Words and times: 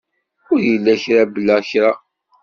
Ur 0.51 0.59
illa 0.73 0.95
kra 1.03 1.23
bla 1.33 1.57
kra. 1.69 1.91